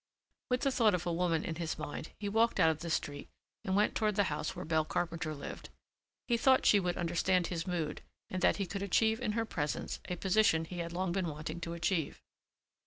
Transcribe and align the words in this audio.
With 0.49 0.61
the 0.61 0.71
thought 0.71 0.95
of 0.95 1.05
a 1.05 1.13
woman 1.13 1.45
in 1.45 1.57
his 1.57 1.77
mind 1.77 2.09
he 2.17 2.27
walked 2.27 2.59
out 2.59 2.71
of 2.71 2.79
the 2.79 2.89
street 2.89 3.29
and 3.63 3.75
went 3.75 3.93
toward 3.93 4.15
the 4.15 4.23
house 4.33 4.55
where 4.55 4.65
Belle 4.65 4.83
Carpenter 4.83 5.35
lived. 5.35 5.69
He 6.27 6.37
thought 6.37 6.65
she 6.65 6.79
would 6.79 6.97
understand 6.97 7.45
his 7.45 7.67
mood 7.67 8.01
and 8.27 8.41
that 8.41 8.57
he 8.57 8.65
could 8.65 8.81
achieve 8.81 9.19
in 9.19 9.33
her 9.33 9.45
presence 9.45 9.99
a 10.09 10.15
position 10.15 10.65
he 10.65 10.79
had 10.79 10.91
long 10.91 11.11
been 11.11 11.27
wanting 11.27 11.59
to 11.61 11.73
achieve. 11.73 12.19